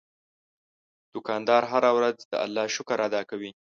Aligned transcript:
دوکاندار 1.13 1.63
هره 1.71 1.89
ورځ 1.97 2.17
د 2.31 2.33
الله 2.45 2.65
شکر 2.75 2.97
ادا 3.07 3.21
کوي. 3.29 3.51